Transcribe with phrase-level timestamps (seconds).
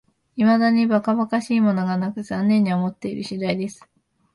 [0.35, 3.87] いまだにはかばかしいものがなく、残念に思っている次第です